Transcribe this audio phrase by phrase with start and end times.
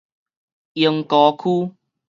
[0.73, 1.75] 鶯歌區